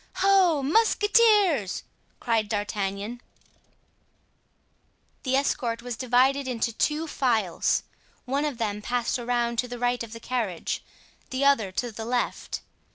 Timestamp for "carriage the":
10.19-11.45